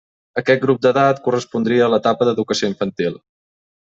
Aquest 0.41 0.61
grup 0.63 0.79
d'edat 0.85 1.19
correspondria 1.27 1.85
a 1.87 1.91
l'etapa 1.95 2.27
d'educació 2.29 2.73
infantil. 2.73 3.21